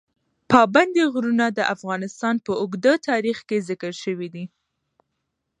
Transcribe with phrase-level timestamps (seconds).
[0.51, 4.45] پابندی غرونه د افغانستان په اوږده تاریخ کې ذکر شوی دی.